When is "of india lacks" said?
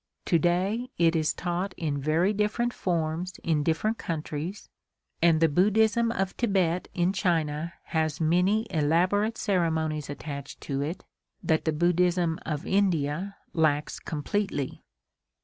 12.47-13.99